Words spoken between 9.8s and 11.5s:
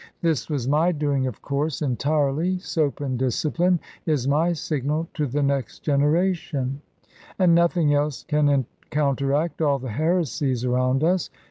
heresies around us.